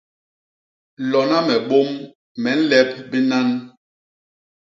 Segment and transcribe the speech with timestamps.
[1.09, 1.89] Lona me bôm
[2.41, 3.47] me nlep binan.